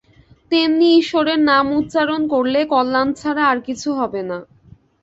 তেমনি 0.51 0.87
ঈশ্বরের 1.01 1.39
নাম 1.49 1.65
উচ্চারণ 1.79 2.21
করলে 2.33 2.59
কল্যাণ 2.73 3.07
ছাড়া 3.13 3.43
আর 3.47 3.57
কিছু 3.67 3.89
হবে 3.99 4.21
না। 4.23 4.37